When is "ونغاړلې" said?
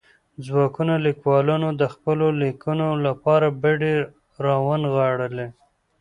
4.67-5.47